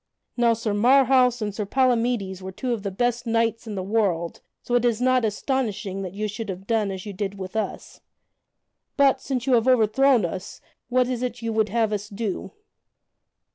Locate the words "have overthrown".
9.53-10.25